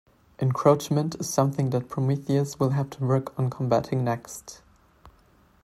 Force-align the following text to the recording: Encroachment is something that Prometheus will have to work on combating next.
Encroachment 0.39 1.13
is 1.19 1.29
something 1.31 1.69
that 1.69 1.87
Prometheus 1.87 2.59
will 2.59 2.71
have 2.71 2.89
to 2.89 3.03
work 3.05 3.37
on 3.37 3.51
combating 3.51 4.03
next. 4.03 4.63